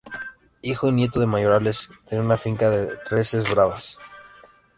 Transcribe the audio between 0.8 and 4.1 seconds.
y nieto de mayorales de una finca de reses bravas.